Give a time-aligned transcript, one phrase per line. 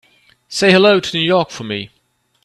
[0.47, 1.91] Say hello to New York for me.